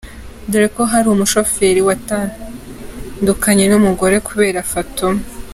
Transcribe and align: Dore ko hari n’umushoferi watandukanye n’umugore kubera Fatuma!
Dore 0.51 0.67
ko 0.75 0.81
hari 0.91 1.05
n’umushoferi 1.09 1.81
watandukanye 1.87 3.65
n’umugore 3.67 4.15
kubera 4.27 4.67
Fatuma! 4.73 5.21